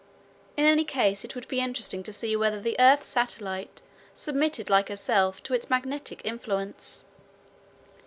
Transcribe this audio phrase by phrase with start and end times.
[0.57, 3.83] In any case it would be interesting to see whether the earth's satellite
[4.15, 7.05] submitted like herself to its magnetic influence.